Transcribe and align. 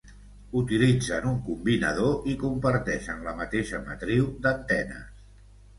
Utilitzen 0.61 1.27
un 1.33 1.37
combinador 1.49 2.27
i 2.33 2.35
comparteixen 2.47 3.23
la 3.29 3.35
mateixa 3.45 3.85
matriu 3.91 4.31
d'antenes. 4.47 5.27